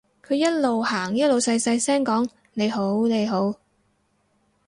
[0.27, 3.53] 佢一路行一路細細聲講你好你好